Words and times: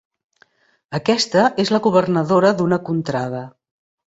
Aquesta 0.99 1.43
és 1.65 1.73
la 1.75 1.81
governadora 1.89 2.53
d'una 2.63 2.81
contrada. 2.89 3.45